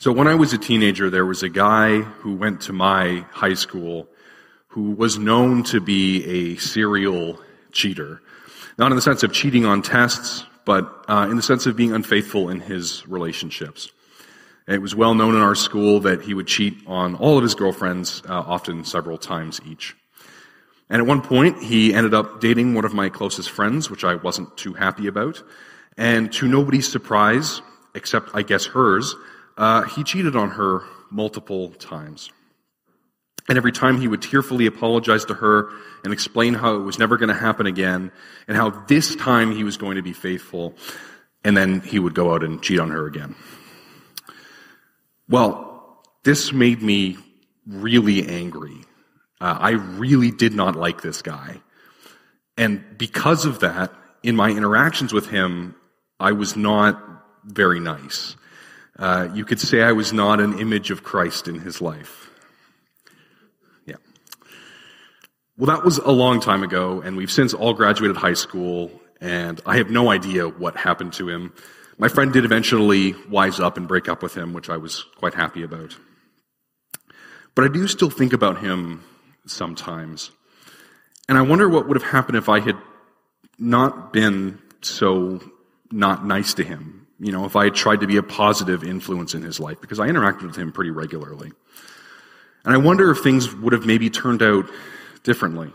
[0.00, 3.52] So when I was a teenager, there was a guy who went to my high
[3.52, 4.08] school
[4.68, 7.38] who was known to be a serial
[7.70, 8.22] cheater.
[8.78, 11.92] Not in the sense of cheating on tests, but uh, in the sense of being
[11.92, 13.90] unfaithful in his relationships.
[14.66, 17.54] It was well known in our school that he would cheat on all of his
[17.54, 19.94] girlfriends, uh, often several times each.
[20.88, 24.14] And at one point, he ended up dating one of my closest friends, which I
[24.14, 25.42] wasn't too happy about.
[25.98, 27.60] And to nobody's surprise,
[27.94, 29.14] except I guess hers,
[29.56, 32.30] uh, he cheated on her multiple times.
[33.48, 35.70] And every time he would tearfully apologize to her
[36.04, 38.12] and explain how it was never going to happen again
[38.46, 40.74] and how this time he was going to be faithful.
[41.42, 43.34] And then he would go out and cheat on her again.
[45.28, 47.16] Well, this made me
[47.66, 48.84] really angry.
[49.40, 51.60] Uh, I really did not like this guy.
[52.56, 53.92] And because of that,
[54.22, 55.74] in my interactions with him,
[56.18, 57.02] I was not
[57.44, 58.36] very nice.
[59.00, 62.30] Uh, you could say I was not an image of Christ in his life.
[63.86, 63.96] Yeah.
[65.56, 69.58] Well, that was a long time ago, and we've since all graduated high school, and
[69.64, 71.54] I have no idea what happened to him.
[71.96, 75.32] My friend did eventually wise up and break up with him, which I was quite
[75.32, 75.96] happy about.
[77.54, 79.02] But I do still think about him
[79.46, 80.30] sometimes.
[81.26, 82.76] And I wonder what would have happened if I had
[83.58, 85.40] not been so
[85.90, 89.34] not nice to him you know, if I had tried to be a positive influence
[89.34, 91.52] in his life, because I interacted with him pretty regularly.
[92.64, 94.70] And I wonder if things would have maybe turned out
[95.22, 95.70] differently.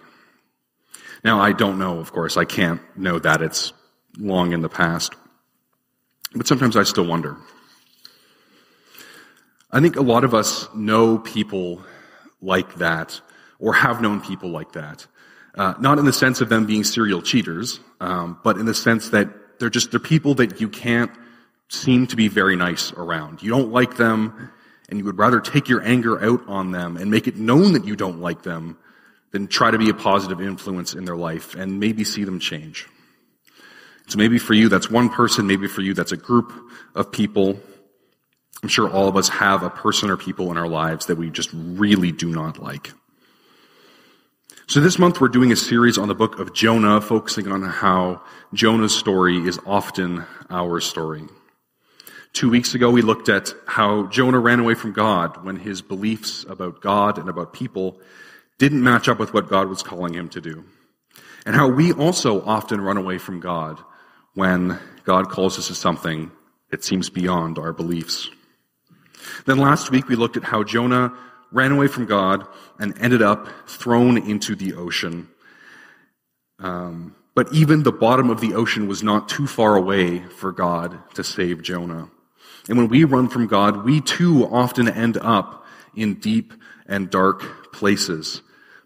[1.24, 2.36] Now, I don't know, of course.
[2.36, 3.42] I can't know that.
[3.42, 3.74] It's
[4.18, 5.14] long in the past.
[6.36, 7.38] But sometimes I still wonder.
[9.72, 11.84] I think a lot of us know people
[12.42, 13.22] like that,
[13.60, 15.06] or have known people like that.
[15.54, 19.10] Uh, not in the sense of them being serial cheaters, um, but in the sense
[19.10, 21.12] that they're just they're people that you can't
[21.70, 23.42] seem to be very nice around.
[23.42, 24.52] You don't like them,
[24.90, 27.86] and you would rather take your anger out on them and make it known that
[27.86, 28.78] you don't like them
[29.32, 32.88] than try to be a positive influence in their life and maybe see them change.
[34.08, 36.54] So maybe for you that's one person, maybe for you that's a group
[36.94, 37.60] of people.
[38.62, 41.30] I'm sure all of us have a person or people in our lives that we
[41.30, 42.94] just really do not like.
[44.68, 48.22] So this month we're doing a series on the book of Jonah, focusing on how
[48.54, 51.24] Jonah's story is often our story.
[52.36, 56.46] Two weeks ago, we looked at how Jonah ran away from God when his beliefs
[56.50, 57.98] about God and about people
[58.58, 60.66] didn't match up with what God was calling him to do.
[61.46, 63.80] And how we also often run away from God
[64.34, 66.30] when God calls us to something
[66.72, 68.30] that seems beyond our beliefs.
[69.46, 71.14] Then last week, we looked at how Jonah
[71.54, 72.46] ran away from God
[72.78, 75.30] and ended up thrown into the ocean.
[76.60, 81.00] Um, but even the bottom of the ocean was not too far away for God
[81.14, 82.10] to save Jonah.
[82.68, 85.66] And when we run from God, we too often end up
[85.96, 86.54] in deep
[86.88, 88.42] and dark places.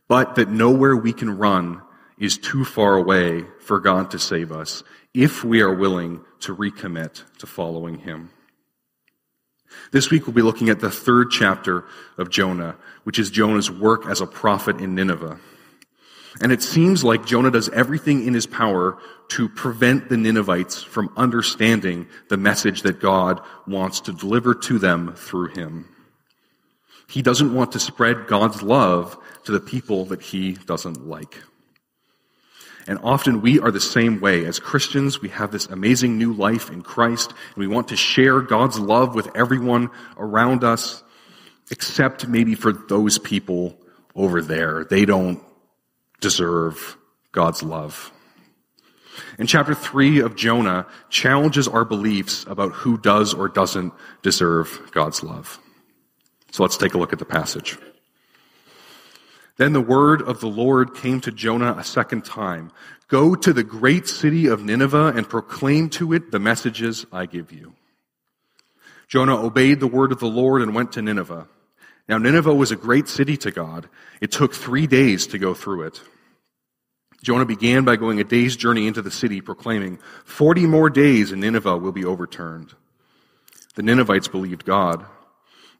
[0.07, 1.81] But that nowhere we can run
[2.17, 7.23] is too far away for God to save us if we are willing to recommit
[7.39, 8.31] to following Him.
[9.91, 11.85] This week we'll be looking at the third chapter
[12.17, 15.39] of Jonah, which is Jonah's work as a prophet in Nineveh.
[16.41, 18.97] And it seems like Jonah does everything in his power
[19.29, 25.13] to prevent the Ninevites from understanding the message that God wants to deliver to them
[25.15, 25.87] through him.
[27.07, 31.35] He doesn't want to spread God's love to the people that he doesn't like.
[32.87, 34.45] And often we are the same way.
[34.45, 38.41] As Christians, we have this amazing new life in Christ, and we want to share
[38.41, 41.03] God's love with everyone around us,
[41.71, 43.77] except maybe for those people
[44.15, 44.85] over there.
[44.85, 45.39] They don't
[46.19, 46.97] deserve
[47.31, 48.11] God's love.
[49.37, 55.23] And chapter three of Jonah challenges our beliefs about who does or doesn't deserve God's
[55.23, 55.59] love.
[56.51, 57.77] So let's take a look at the passage.
[59.57, 62.71] Then the word of the Lord came to Jonah a second time.
[63.09, 67.51] Go to the great city of Nineveh and proclaim to it the messages I give
[67.51, 67.73] you.
[69.07, 71.47] Jonah obeyed the word of the Lord and went to Nineveh.
[72.09, 73.87] Now, Nineveh was a great city to God.
[74.19, 76.01] It took three days to go through it.
[77.21, 81.41] Jonah began by going a day's journey into the city, proclaiming, 40 more days and
[81.41, 82.73] Nineveh will be overturned.
[83.75, 85.05] The Ninevites believed God.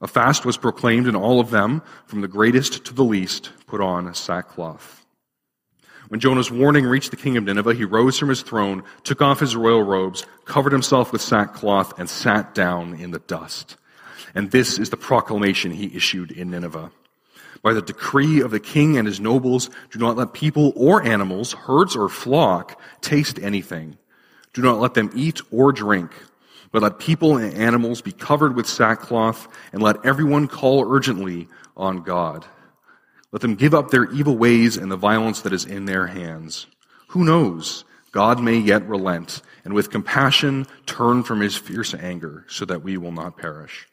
[0.01, 3.81] A fast was proclaimed, and all of them, from the greatest to the least, put
[3.81, 5.03] on sackcloth.
[6.09, 9.39] When Jonah's warning reached the king of Nineveh, he rose from his throne, took off
[9.39, 13.77] his royal robes, covered himself with sackcloth, and sat down in the dust.
[14.35, 16.91] And this is the proclamation he issued in Nineveh.
[17.61, 21.53] By the decree of the king and his nobles, do not let people or animals,
[21.53, 23.97] herds or flock, taste anything.
[24.53, 26.11] Do not let them eat or drink.
[26.71, 32.03] But let people and animals be covered with sackcloth, and let everyone call urgently on
[32.03, 32.45] God.
[33.31, 36.67] Let them give up their evil ways and the violence that is in their hands.
[37.09, 37.85] Who knows?
[38.11, 42.97] God may yet relent, and with compassion turn from his fierce anger, so that we
[42.97, 43.87] will not perish.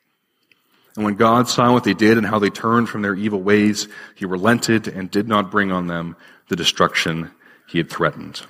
[0.96, 3.86] And when God saw what they did and how they turned from their evil ways,
[4.14, 6.16] he relented and did not bring on them
[6.48, 7.30] the destruction
[7.68, 8.42] he had threatened.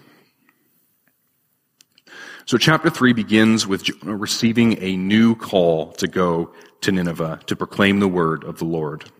[2.44, 6.52] So chapter 3 begins with Jonah uh, receiving a new call to go
[6.82, 9.10] to Nineveh to proclaim the word of the Lord.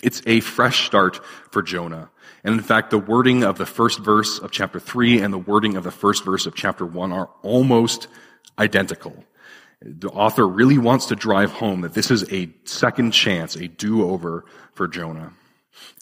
[0.00, 1.20] It's a fresh start
[1.50, 2.10] for Jonah.
[2.44, 5.76] And in fact, the wording of the first verse of chapter 3 and the wording
[5.76, 8.06] of the first verse of chapter 1 are almost
[8.58, 9.24] identical.
[9.80, 14.44] The author really wants to drive home that this is a second chance, a do-over
[14.72, 15.32] for Jonah.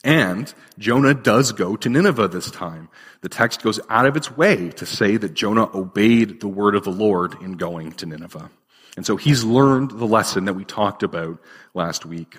[0.05, 2.89] And Jonah does go to Nineveh this time.
[3.21, 6.85] The text goes out of its way to say that Jonah obeyed the word of
[6.85, 8.51] the Lord in going to Nineveh.
[8.97, 11.41] And so he's learned the lesson that we talked about
[11.73, 12.39] last week.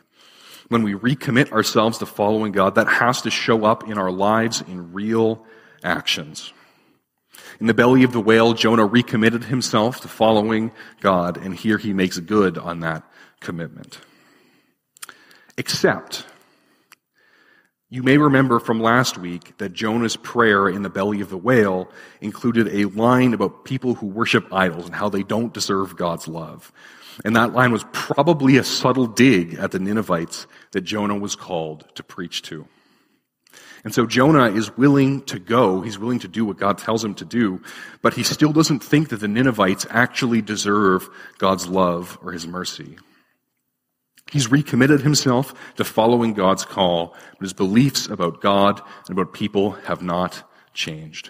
[0.70, 4.62] When we recommit ourselves to following God, that has to show up in our lives
[4.62, 5.46] in real
[5.84, 6.54] actions.
[7.60, 11.94] In the belly of the whale, Jonah recommitted himself to following God, and here he
[11.94, 13.04] makes good on that
[13.40, 14.00] commitment.
[15.58, 16.26] Except
[17.94, 21.92] you may remember from last week that Jonah's prayer in the belly of the whale
[22.22, 26.72] included a line about people who worship idols and how they don't deserve God's love.
[27.24, 31.86] And that line was probably a subtle dig at the Ninevites that Jonah was called
[31.94, 32.68] to preach to.
[33.84, 35.82] And so Jonah is willing to go.
[35.82, 37.62] He's willing to do what God tells him to do,
[38.02, 42.98] but he still doesn't think that the Ninevites actually deserve God's love or his mercy.
[44.32, 49.72] He's recommitted himself to following God's call, but his beliefs about God and about people
[49.72, 51.30] have not changed.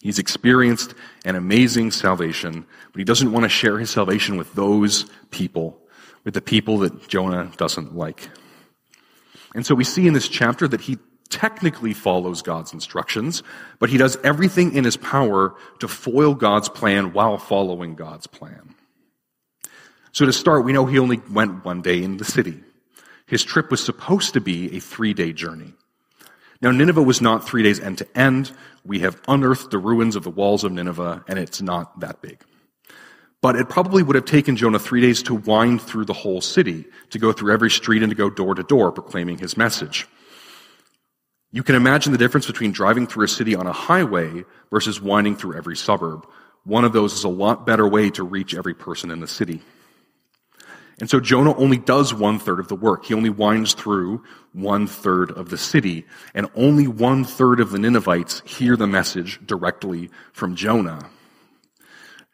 [0.00, 0.94] He's experienced
[1.24, 5.78] an amazing salvation, but he doesn't want to share his salvation with those people,
[6.24, 8.28] with the people that Jonah doesn't like.
[9.54, 13.42] And so we see in this chapter that he technically follows God's instructions,
[13.78, 18.74] but he does everything in his power to foil God's plan while following God's plan.
[20.12, 22.60] So to start, we know he only went one day in the city.
[23.26, 25.74] His trip was supposed to be a three day journey.
[26.62, 28.50] Now, Nineveh was not three days end to end.
[28.84, 32.42] We have unearthed the ruins of the walls of Nineveh, and it's not that big.
[33.42, 36.86] But it probably would have taken Jonah three days to wind through the whole city,
[37.10, 40.06] to go through every street and to go door to door proclaiming his message.
[41.52, 45.36] You can imagine the difference between driving through a city on a highway versus winding
[45.36, 46.26] through every suburb.
[46.64, 49.62] One of those is a lot better way to reach every person in the city.
[50.98, 53.04] And so Jonah only does one third of the work.
[53.04, 57.78] He only winds through one third of the city, and only one third of the
[57.78, 61.10] Ninevites hear the message directly from Jonah.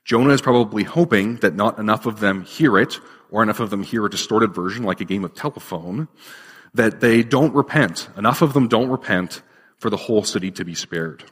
[0.05, 3.00] Jonah is probably hoping that not enough of them hear it,
[3.31, 6.06] or enough of them hear a distorted version like a game of telephone,
[6.74, 8.08] that they don't repent.
[8.16, 9.42] Enough of them don't repent
[9.78, 11.24] for the whole city to be spared.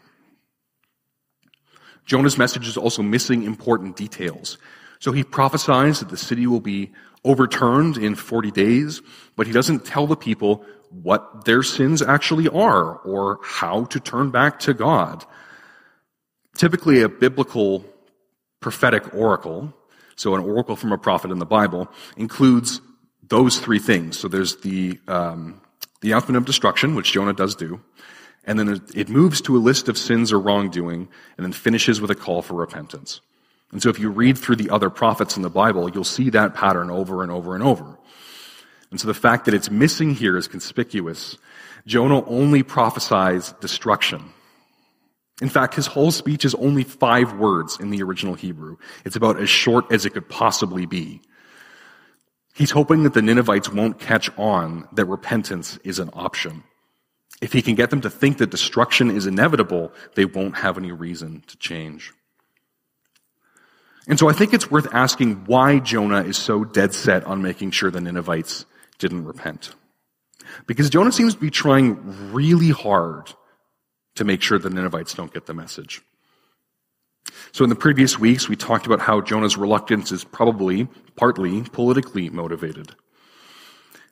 [2.04, 4.58] Jonah's message is also missing important details.
[4.98, 6.92] So he prophesies that the city will be
[7.24, 9.02] overturned in 40 days,
[9.36, 14.30] but he doesn't tell the people what their sins actually are or how to turn
[14.30, 15.24] back to God.
[16.56, 17.84] Typically, a biblical
[18.60, 19.72] prophetic oracle,
[20.16, 22.80] so an oracle from a prophet in the Bible, includes
[23.30, 24.18] those three things.
[24.18, 25.60] So there's the, um,
[26.02, 27.80] the announcement of destruction, which Jonah does do,
[28.44, 32.10] and then it moves to a list of sins or wrongdoing, and then finishes with
[32.10, 33.20] a call for repentance.
[33.72, 36.54] And so if you read through the other prophets in the Bible, you'll see that
[36.54, 37.98] pattern over and over and over.
[38.90, 41.38] And so the fact that it's missing here is conspicuous.
[41.86, 44.32] Jonah only prophesies destruction.
[45.40, 48.76] In fact, his whole speech is only five words in the original Hebrew.
[49.04, 51.22] It's about as short as it could possibly be.
[52.54, 56.64] He's hoping that the Ninevites won't catch on that repentance is an option.
[57.40, 60.92] If he can get them to think that destruction is inevitable, they won't have any
[60.92, 62.12] reason to change.
[64.06, 67.70] And so I think it's worth asking why Jonah is so dead set on making
[67.70, 68.66] sure the Ninevites
[68.98, 69.74] didn't repent.
[70.66, 73.32] Because Jonah seems to be trying really hard
[74.16, 76.02] to make sure the Ninevites don't get the message.
[77.52, 82.30] So in the previous weeks, we talked about how Jonah's reluctance is probably partly politically
[82.30, 82.94] motivated.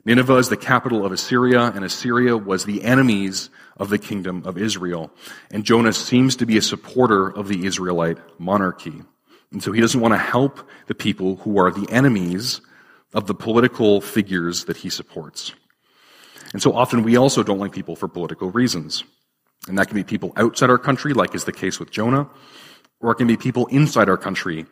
[0.05, 4.57] Nineveh is the capital of Assyria, and Assyria was the enemies of the kingdom of
[4.57, 5.11] Israel.
[5.51, 9.01] And Jonah seems to be a supporter of the Israelite monarchy.
[9.51, 12.61] And so he doesn't want to help the people who are the enemies
[13.13, 15.53] of the political figures that he supports.
[16.53, 19.03] And so often we also don't like people for political reasons.
[19.67, 22.29] And that can be people outside our country, like is the case with Jonah,
[22.99, 24.65] or it can be people inside our country,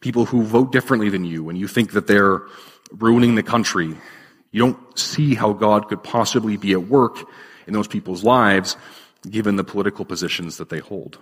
[0.00, 2.42] people who vote differently than you, and you think that they're
[2.92, 3.94] ruining the country.
[4.52, 7.18] You don't see how God could possibly be at work
[7.66, 8.76] in those people's lives,
[9.28, 11.18] given the political positions that they hold.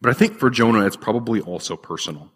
[0.00, 2.30] But I think for Jonah, it's probably also personal.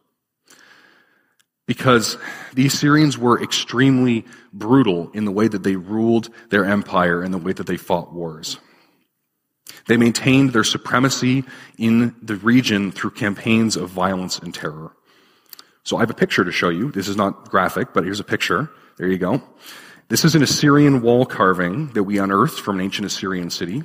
[1.66, 2.16] Because
[2.54, 4.24] the Assyrians were extremely
[4.54, 8.10] brutal in the way that they ruled their empire and the way that they fought
[8.10, 8.58] wars.
[9.88, 11.44] They maintained their supremacy
[11.78, 14.92] in the region through campaigns of violence and terror.
[15.82, 16.92] So I have a picture to show you.
[16.92, 18.70] This is not graphic, but here's a picture.
[18.98, 19.42] There you go.
[20.08, 23.82] This is an Assyrian wall carving that we unearthed from an ancient Assyrian city.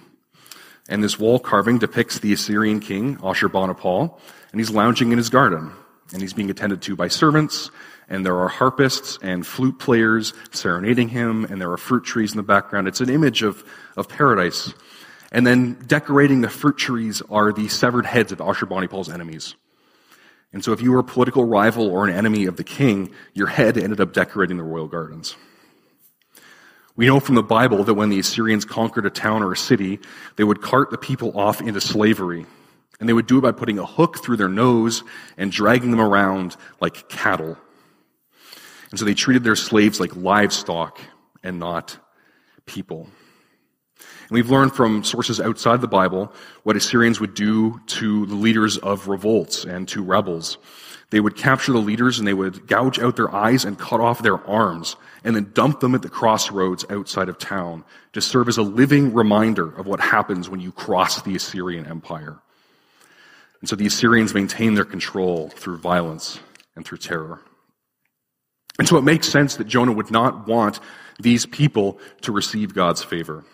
[0.90, 4.20] And this wall carving depicts the Assyrian king, Ashurbanipal,
[4.52, 5.72] and he's lounging in his garden.
[6.12, 7.72] And he's being attended to by servants,
[8.10, 12.38] and there are harpists and flute players serenading him, and there are fruit trees in
[12.38, 12.90] the background.
[12.90, 13.64] It's an image of,
[13.96, 14.74] of paradise.
[15.34, 19.56] And then decorating the fruit trees are the severed heads of Ashurbanipal's enemies.
[20.54, 23.48] And so if you were a political rival or an enemy of the king, your
[23.48, 25.36] head ended up decorating the royal gardens.
[26.96, 30.00] We know from the Bible that when the Assyrians conquered a town or a city,
[30.36, 32.46] they would cart the people off into slavery.
[33.00, 35.04] And they would do it by putting a hook through their nose
[35.36, 37.58] and dragging them around like cattle.
[38.92, 41.02] And so they treated their slaves like livestock
[41.42, 41.98] and not
[42.68, 43.10] people.
[44.30, 48.78] And we've learned from sources outside the Bible what Assyrians would do to the leaders
[48.78, 50.58] of revolts and to rebels.
[51.10, 54.24] They would capture the leaders and they would gouge out their eyes and cut off
[54.24, 58.58] their arms and then dump them at the crossroads outside of town to serve as
[58.58, 62.40] a living reminder of what happens when you cross the Assyrian Empire.
[63.60, 66.40] And so the Assyrians maintain their control through violence
[66.76, 67.40] and through terror.
[68.80, 70.80] And so it makes sense that Jonah would not want
[71.20, 73.46] these people to receive God's favor.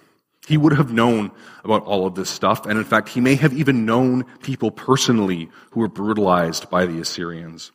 [0.50, 1.30] He would have known
[1.64, 5.48] about all of this stuff, and in fact, he may have even known people personally
[5.70, 7.72] who were brutalized by the Assyrians.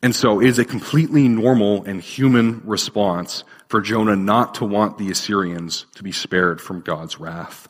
[0.00, 4.96] And so it is a completely normal and human response for Jonah not to want
[4.96, 7.66] the Assyrians to be spared from God's wrath.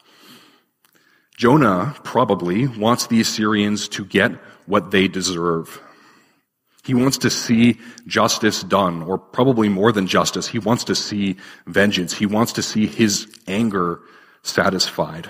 [1.38, 4.32] Jonah probably wants the Assyrians to get
[4.66, 5.80] what they deserve.
[6.86, 10.46] He wants to see justice done, or probably more than justice.
[10.46, 12.14] He wants to see vengeance.
[12.14, 13.98] He wants to see his anger
[14.42, 15.28] satisfied.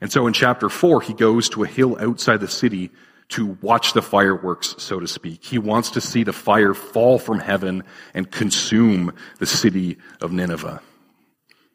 [0.00, 2.90] And so in chapter four, he goes to a hill outside the city
[3.28, 5.44] to watch the fireworks, so to speak.
[5.44, 10.80] He wants to see the fire fall from heaven and consume the city of Nineveh.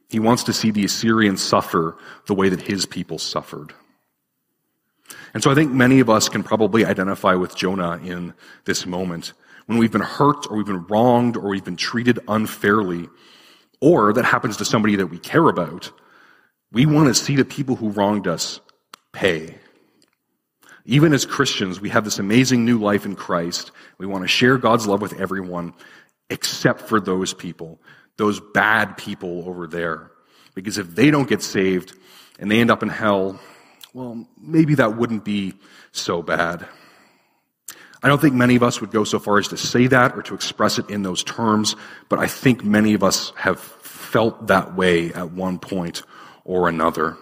[0.10, 3.72] He wants to see the Assyrians suffer the way that his people suffered.
[5.34, 8.34] And so I think many of us can probably identify with Jonah in
[8.66, 9.34] this moment.
[9.66, 13.08] When we've been hurt or we've been wronged or we've been treated unfairly,
[13.82, 15.92] or that happens to somebody that we care about,
[16.72, 18.60] we want to see the people who wronged us
[19.12, 19.56] pay.
[20.86, 23.72] Even as Christians, we have this amazing new life in Christ.
[23.98, 25.74] We want to share God's love with everyone
[26.30, 27.80] except for those people,
[28.18, 30.12] those bad people over there.
[30.56, 31.96] Because if they don't get saved
[32.40, 33.40] and they end up in hell,
[34.00, 35.56] well, maybe that wouldn't be
[35.92, 36.66] so bad.
[38.02, 40.22] I don't think many of us would go so far as to say that or
[40.22, 41.76] to express it in those terms,
[42.08, 46.04] but I think many of us have felt that way at one point
[46.46, 47.18] or another.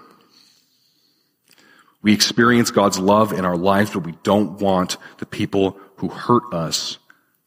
[2.03, 6.53] We experience God's love in our lives, but we don't want the people who hurt
[6.53, 6.99] us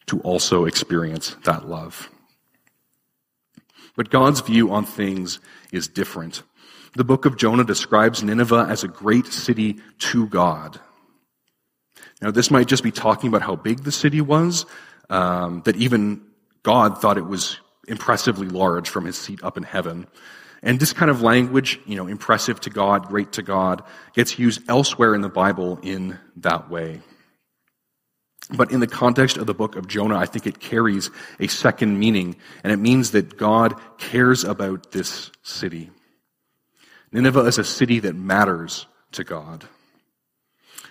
[0.06, 2.10] to also experience that love.
[3.94, 5.38] But God's view on things
[5.70, 6.42] is different.
[6.94, 10.80] The book of Jonah describes Nineveh as a great city to God.
[12.20, 14.66] Now, this might just be talking about how big the city was,
[15.09, 16.23] um, that even
[16.62, 20.06] God thought it was impressively large from his seat up in heaven.
[20.62, 23.82] And this kind of language, you know, impressive to God, great to God,
[24.14, 27.00] gets used elsewhere in the Bible in that way.
[28.52, 31.99] But in the context of the book of Jonah, I think it carries a second
[31.99, 35.90] meaning, and it means that God cares about this city.
[37.12, 39.66] Nineveh is a city that matters to God.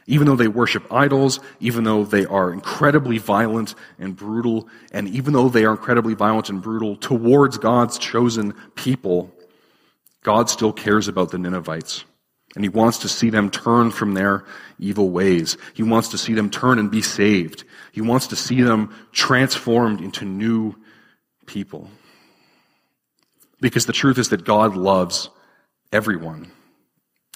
[0.05, 5.33] Even though they worship idols, even though they are incredibly violent and brutal, and even
[5.33, 9.31] though they are incredibly violent and brutal towards God's chosen people,
[10.23, 12.05] God still cares about the Ninevites.
[12.55, 14.43] And he wants to see them turn from their
[14.79, 15.57] evil ways.
[15.75, 17.63] He wants to see them turn and be saved.
[17.91, 20.75] He wants to see them transformed into new
[21.45, 21.89] people.
[23.61, 25.29] Because the truth is that God loves
[25.91, 26.51] everyone,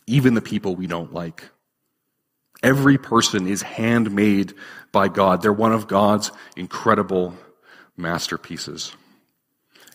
[0.07, 1.50] even the people we don't like.
[2.62, 4.53] Every person is handmade
[4.91, 5.41] by God.
[5.41, 7.36] They're one of God's incredible
[7.98, 8.95] masterpieces.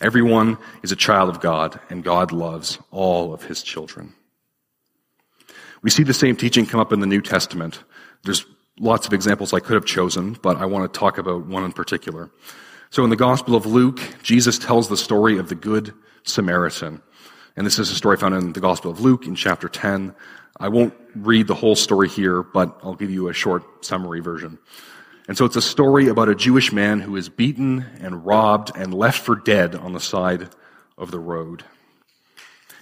[0.00, 4.12] Everyone is a child of God, and God loves all of his children.
[5.82, 7.82] We see the same teaching come up in the New Testament.
[8.24, 8.44] There's
[8.78, 11.72] lots of examples I could have chosen, but I want to talk about one in
[11.72, 12.30] particular.
[12.90, 17.02] So in the Gospel of Luke, Jesus tells the story of the Good Samaritan.
[17.58, 20.14] And this is a story found in the Gospel of Luke in chapter 10.
[20.60, 24.60] I won't read the whole story here, but I'll give you a short summary version.
[25.26, 28.94] And so it's a story about a Jewish man who is beaten and robbed and
[28.94, 30.50] left for dead on the side
[30.96, 31.64] of the road.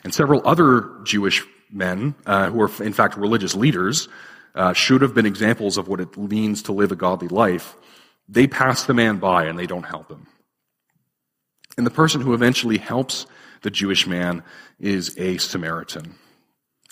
[0.04, 1.42] And several other Jewish
[1.72, 4.10] men, uh, who are in fact religious leaders,
[4.54, 7.76] uh, should have been examples of what it means to live a godly life.
[8.28, 10.26] They pass the man by and they don't help him.
[11.78, 13.24] And the person who eventually helps
[13.66, 14.44] the Jewish man
[14.78, 16.14] is a Samaritan.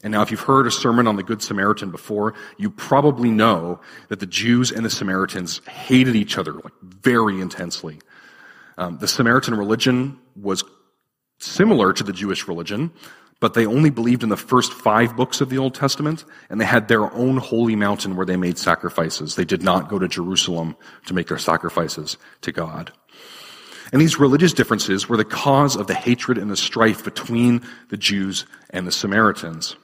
[0.02, 3.80] And now, if you've heard a sermon on the Good Samaritan before, you probably know
[4.08, 8.00] that the Jews and the Samaritans hated each other like very intensely.
[8.76, 10.64] Um, the Samaritan religion was
[11.38, 12.90] similar to the Jewish religion,
[13.38, 16.64] but they only believed in the first five books of the Old Testament, and they
[16.64, 19.36] had their own holy mountain where they made sacrifices.
[19.36, 20.74] They did not go to Jerusalem
[21.06, 22.90] to make their sacrifices to God.
[23.94, 27.96] And these religious differences were the cause of the hatred and the strife between the
[27.96, 29.76] Jews and the Samaritans.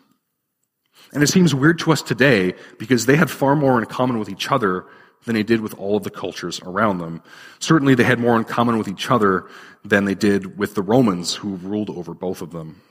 [1.13, 4.29] And it seems weird to us today because they had far more in common with
[4.29, 4.85] each other
[5.27, 7.23] than they did with all of the cultures around them.
[7.61, 9.47] Certainly they had more in common with each other
[9.85, 12.83] than they did with the Romans who ruled over both of them.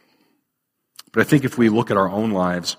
[1.11, 2.77] But I think if we look at our own lives,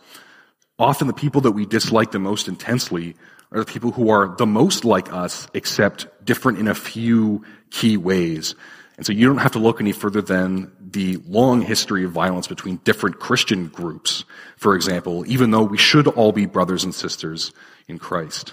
[0.79, 3.17] often the people that we dislike the most intensely
[3.53, 7.97] are the people who are the most like us, except different in a few key
[7.97, 8.55] ways.
[8.97, 12.47] And so you don't have to look any further than the long history of violence
[12.47, 14.25] between different Christian groups,
[14.57, 17.53] for example, even though we should all be brothers and sisters
[17.89, 18.53] in Christ.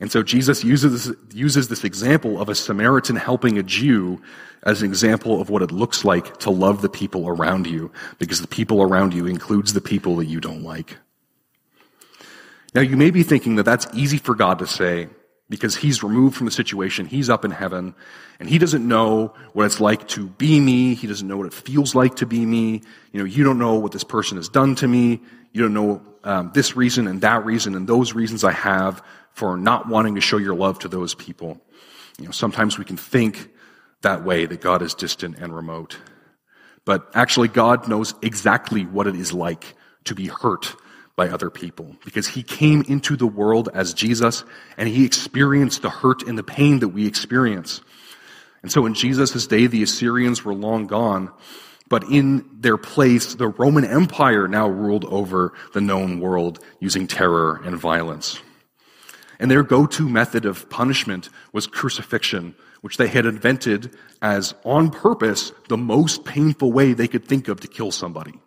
[0.00, 4.20] And so Jesus uses, uses this example of a Samaritan helping a Jew
[4.64, 8.40] as an example of what it looks like to love the people around you, because
[8.40, 10.96] the people around you includes the people that you don't like.
[12.74, 15.08] Now you may be thinking that that's easy for God to say,
[15.52, 17.04] because he's removed from the situation.
[17.04, 17.94] He's up in heaven
[18.40, 20.94] and he doesn't know what it's like to be me.
[20.94, 22.80] He doesn't know what it feels like to be me.
[23.12, 25.20] You know, you don't know what this person has done to me.
[25.52, 29.02] You don't know um, this reason and that reason and those reasons I have
[29.34, 31.60] for not wanting to show your love to those people.
[32.18, 33.50] You know, sometimes we can think
[34.00, 35.98] that way that God is distant and remote.
[36.86, 40.74] But actually God knows exactly what it is like to be hurt
[41.16, 44.44] by other people because he came into the world as Jesus
[44.76, 47.82] and he experienced the hurt and the pain that we experience.
[48.62, 51.30] And so in Jesus' day, the Assyrians were long gone,
[51.88, 57.60] but in their place, the Roman Empire now ruled over the known world using terror
[57.64, 58.40] and violence.
[59.38, 65.52] And their go-to method of punishment was crucifixion, which they had invented as on purpose
[65.68, 68.40] the most painful way they could think of to kill somebody.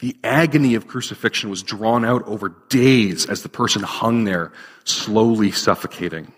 [0.00, 4.52] The agony of crucifixion was drawn out over days as the person hung there,
[4.84, 6.32] slowly suffocating.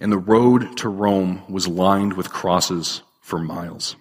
[0.00, 3.96] And the road to Rome was lined with crosses for miles.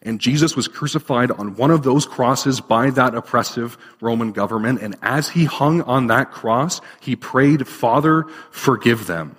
[0.00, 4.80] And Jesus was crucified on one of those crosses by that oppressive Roman government.
[4.80, 9.36] And as he hung on that cross, he prayed, Father, forgive them,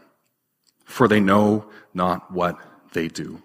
[0.84, 2.58] for they know not what
[2.94, 3.42] they do.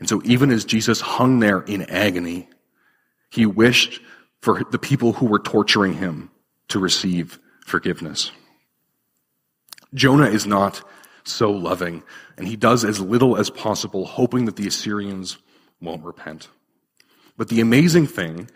[0.00, 2.48] And so even as Jesus hung there in agony,
[3.30, 4.00] he wished
[4.40, 6.30] for the people who were torturing him
[6.68, 8.32] to receive forgiveness.
[9.94, 10.82] Jonah is not
[11.24, 12.02] so loving,
[12.36, 15.36] and he does as little as possible, hoping that the Assyrians
[15.80, 16.48] won't repent.
[17.36, 18.50] But the amazing thing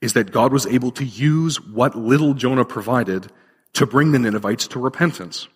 [0.00, 3.30] is that God was able to use what little Jonah provided
[3.74, 5.48] to bring the Ninevites to repentance.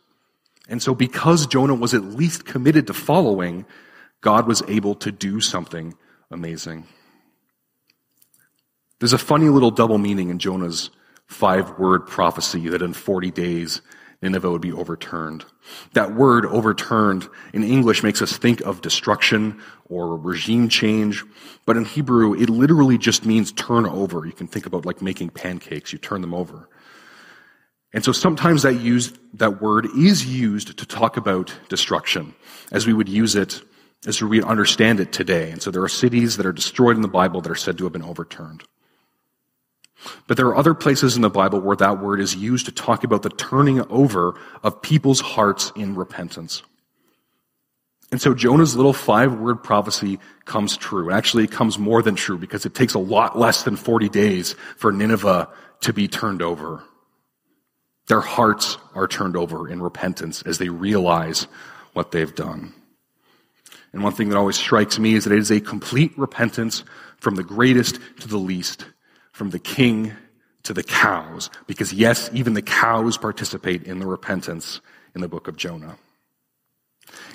[0.68, 3.66] And so because Jonah was at least committed to following,
[4.24, 5.94] God was able to do something
[6.30, 6.86] amazing.
[8.98, 10.88] There's a funny little double meaning in Jonah's
[11.26, 13.82] five word prophecy that in 40 days
[14.22, 15.44] Nineveh would be overturned.
[15.92, 19.60] That word overturned in English makes us think of destruction
[19.90, 21.22] or regime change,
[21.66, 24.24] but in Hebrew it literally just means turn over.
[24.24, 26.66] You can think about like making pancakes, you turn them over.
[27.92, 32.34] And so sometimes that used, that word is used to talk about destruction
[32.72, 33.60] as we would use it
[34.06, 35.50] as we understand it today.
[35.50, 37.84] And so there are cities that are destroyed in the Bible that are said to
[37.84, 38.64] have been overturned.
[40.26, 43.04] But there are other places in the Bible where that word is used to talk
[43.04, 46.62] about the turning over of people's hearts in repentance.
[48.12, 51.10] And so Jonah's little five word prophecy comes true.
[51.10, 54.54] Actually, it comes more than true because it takes a lot less than 40 days
[54.76, 55.48] for Nineveh
[55.80, 56.84] to be turned over.
[58.06, 61.46] Their hearts are turned over in repentance as they realize
[61.94, 62.74] what they've done.
[63.94, 66.82] And one thing that always strikes me is that it is a complete repentance
[67.16, 68.86] from the greatest to the least,
[69.30, 70.12] from the king
[70.64, 74.80] to the cows, because yes, even the cows participate in the repentance
[75.14, 75.96] in the book of Jonah.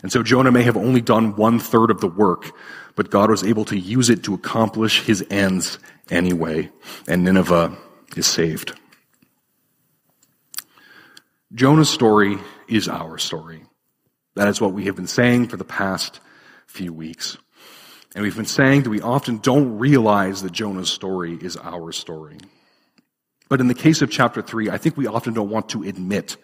[0.03, 2.51] And so Jonah may have only done one third of the work,
[2.95, 5.79] but God was able to use it to accomplish his ends
[6.11, 6.69] anyway,
[7.07, 7.77] and Nineveh
[8.17, 8.77] is saved.
[11.53, 13.63] Jonah's story is our story.
[14.35, 16.19] That is what we have been saying for the past
[16.69, 17.37] few weeks.
[18.15, 22.37] And we've been saying that we often don't realize that Jonah's story is our story.
[23.49, 26.37] But in the case of chapter 3, I think we often don't want to admit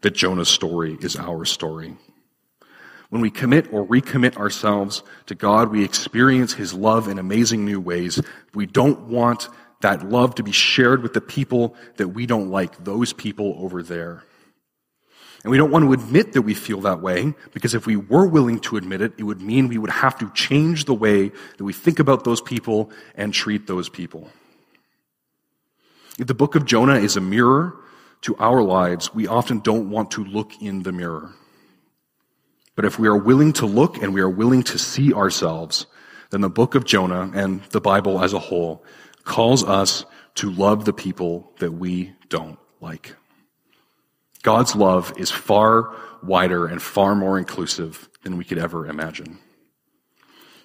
[0.00, 1.96] that Jonah's story is our story.
[3.10, 7.80] When we commit or recommit ourselves to God, we experience His love in amazing new
[7.80, 8.20] ways.
[8.54, 9.48] We don't want
[9.82, 13.82] that love to be shared with the people that we don't like, those people over
[13.82, 14.24] there.
[15.46, 18.26] And we don't want to admit that we feel that way, because if we were
[18.26, 21.62] willing to admit it, it would mean we would have to change the way that
[21.62, 24.28] we think about those people and treat those people.
[26.18, 27.76] If the book of Jonah is a mirror
[28.22, 31.30] to our lives, we often don't want to look in the mirror.
[32.74, 35.86] But if we are willing to look and we are willing to see ourselves,
[36.30, 38.84] then the book of Jonah and the Bible as a whole
[39.22, 43.14] calls us to love the people that we don't like.
[44.46, 49.40] God's love is far wider and far more inclusive than we could ever imagine.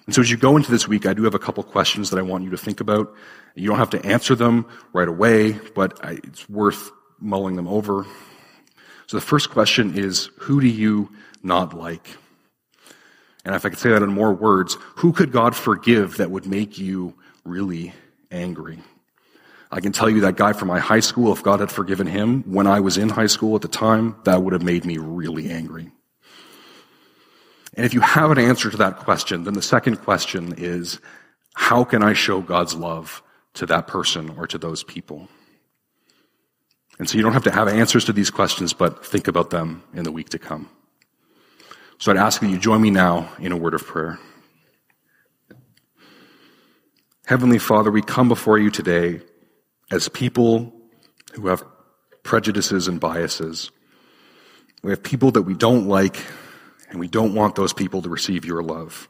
[0.06, 2.18] And so as you go into this week, I do have a couple questions that
[2.20, 3.12] I want you to think about.
[3.56, 8.06] You don't have to answer them right away, but it's worth mulling them over.
[9.08, 11.10] So the first question is, who do you
[11.42, 12.06] not like?
[13.44, 16.46] And if I could say that in more words, who could God forgive that would
[16.46, 17.94] make you really
[18.30, 18.78] angry?
[19.74, 22.42] I can tell you that guy from my high school, if God had forgiven him
[22.42, 25.50] when I was in high school at the time, that would have made me really
[25.50, 25.90] angry.
[27.74, 31.00] And if you have an answer to that question, then the second question is,
[31.54, 33.22] how can I show God's love
[33.54, 35.28] to that person or to those people?
[36.98, 39.82] And so you don't have to have answers to these questions, but think about them
[39.94, 40.68] in the week to come.
[41.96, 44.18] So I'd ask that you join me now in a word of prayer.
[47.24, 49.22] Heavenly Father, we come before you today
[49.92, 50.72] as people
[51.34, 51.62] who have
[52.22, 53.70] prejudices and biases.
[54.82, 56.16] We have people that we don't like,
[56.88, 59.08] and we don't want those people to receive your love.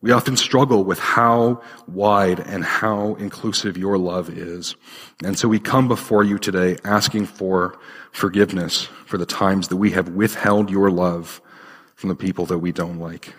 [0.00, 4.76] We often struggle with how wide and how inclusive your love is.
[5.24, 7.78] And so we come before you today asking for
[8.12, 11.40] forgiveness for the times that we have withheld your love
[11.94, 13.34] from the people that we don't like.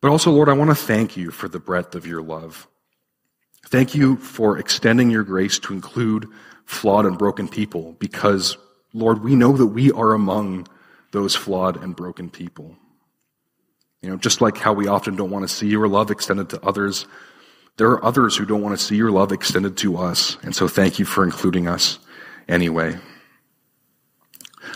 [0.00, 2.66] But also, Lord, I want to thank you for the breadth of your love.
[3.68, 6.28] Thank you for extending your grace to include
[6.64, 8.56] flawed and broken people because,
[8.92, 10.68] Lord, we know that we are among
[11.10, 12.76] those flawed and broken people.
[14.02, 16.64] You know, just like how we often don't want to see your love extended to
[16.64, 17.06] others,
[17.76, 20.38] there are others who don't want to see your love extended to us.
[20.42, 21.98] And so thank you for including us
[22.48, 22.96] anyway.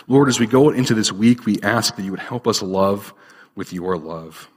[0.09, 3.15] Lord, as we go into this week, we ask that you would help us love
[3.55, 4.49] with your love.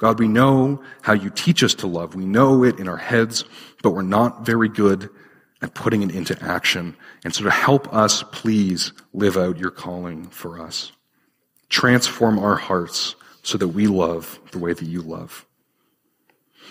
[0.00, 2.14] God, we know how you teach us to love.
[2.14, 3.44] We know it in our heads,
[3.82, 5.10] but we're not very good
[5.60, 6.96] at putting it into action.
[7.22, 10.90] And so to help us, please live out your calling for us.
[11.68, 15.44] Transform our hearts so that we love the way that you love.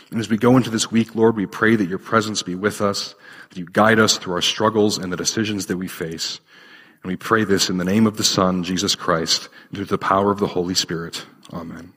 [0.09, 2.81] And as we go into this week, Lord, we pray that your presence be with
[2.81, 3.13] us,
[3.49, 6.39] that you guide us through our struggles and the decisions that we face.
[7.03, 9.99] And we pray this in the name of the Son, Jesus Christ, and through the
[9.99, 11.27] power of the Holy Spirit.
[11.53, 11.93] Amen.